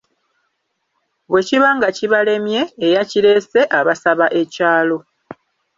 Bwe 1.29 1.41
kiba 1.47 1.69
nga 1.77 1.89
kibalemye, 1.97 2.61
eyakireese 2.85 3.61
abasaba 3.79 4.25
ekyalo. 4.41 4.97